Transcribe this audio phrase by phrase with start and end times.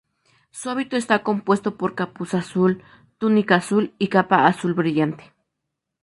[0.49, 2.81] Su hábito está compuesto por capuz azul,
[3.19, 5.31] túnica azul y capa azul brillante.